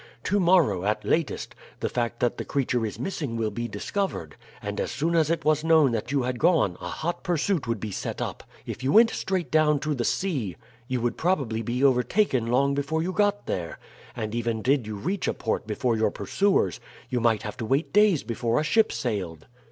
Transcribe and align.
To 0.23 0.39
morrow, 0.39 0.83
at 0.83 1.05
latest, 1.05 1.53
the 1.79 1.87
fact 1.87 2.21
that 2.21 2.39
the 2.39 2.43
creature 2.43 2.83
is 2.87 2.97
missing 2.97 3.35
will 3.37 3.51
be 3.51 3.67
discovered, 3.67 4.35
and 4.59 4.79
as 4.79 4.89
soon 4.89 5.13
as 5.13 5.29
it 5.29 5.45
was 5.45 5.63
known 5.63 5.91
that 5.91 6.11
you 6.11 6.23
had 6.23 6.39
gone 6.39 6.75
a 6.81 6.87
hot 6.87 7.21
pursuit 7.21 7.67
would 7.67 7.79
be 7.79 7.91
set 7.91 8.19
up. 8.19 8.43
If 8.65 8.81
you 8.83 8.91
went 8.91 9.11
straight 9.11 9.51
down 9.51 9.77
to 9.81 9.93
the 9.93 10.03
sea 10.03 10.55
you 10.87 11.01
would 11.01 11.17
probably 11.19 11.61
be 11.61 11.83
overtaken 11.83 12.47
long 12.47 12.73
before 12.73 13.03
you 13.03 13.13
got 13.13 13.45
there; 13.45 13.77
and 14.15 14.33
even 14.33 14.63
did 14.63 14.87
you 14.87 14.95
reach 14.95 15.27
a 15.27 15.35
port 15.35 15.67
before 15.67 15.95
your 15.95 16.09
pursuers 16.09 16.79
you 17.11 17.19
might 17.19 17.43
have 17.43 17.57
to 17.57 17.65
wait 17.67 17.93
days 17.93 18.23
before 18.23 18.59
a 18.59 18.63
ship 18.63 18.91
sailed. 18.91 19.45